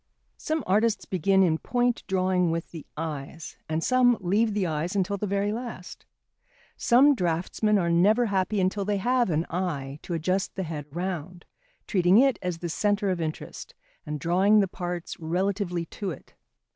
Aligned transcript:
Some 0.39 0.63
artists 0.65 1.05
begin 1.05 1.43
in 1.43 1.59
point 1.59 2.01
drawing 2.07 2.49
with 2.49 2.71
the 2.71 2.87
eyes, 2.97 3.55
and 3.69 3.83
some 3.83 4.17
leave 4.19 4.55
the 4.55 4.65
eyes 4.65 4.95
until 4.95 5.15
the 5.15 5.27
very 5.27 5.53
last. 5.53 6.07
Some 6.75 7.13
draughtsmen 7.13 7.77
are 7.77 7.91
never 7.91 8.25
happy 8.25 8.59
until 8.59 8.83
they 8.83 8.97
have 8.97 9.29
an 9.29 9.45
eye 9.51 9.99
to 10.01 10.15
adjust 10.15 10.55
the 10.55 10.63
head 10.63 10.87
round, 10.89 11.45
treating 11.85 12.17
it 12.17 12.39
as 12.41 12.57
the 12.57 12.69
centre 12.69 13.11
of 13.11 13.21
interest 13.21 13.75
and 14.03 14.19
drawing 14.19 14.59
the 14.59 14.67
parts 14.67 15.19
relatively 15.19 15.85
to 15.85 16.09
it. 16.09 16.33